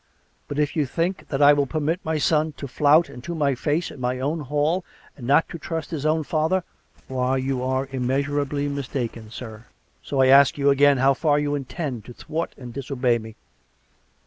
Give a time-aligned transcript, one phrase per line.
[0.47, 3.53] "But if you think that I will permit my son to flout me to my
[3.53, 4.83] face in my own hall,
[5.15, 6.63] and not to trust his own father—
[7.07, 9.65] why, you are immeasurably mistaken, sir.
[10.01, 13.35] So I as'k you again how far you intend to thwart and disobey me."